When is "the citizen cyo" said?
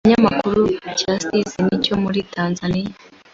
0.83-1.95